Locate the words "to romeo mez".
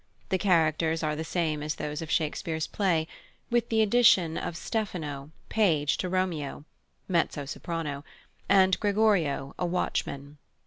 5.97-7.47